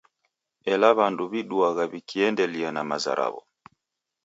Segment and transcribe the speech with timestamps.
[0.71, 3.41] Ela w'andu w'iduagha w'ikiendelia na maza raw'o.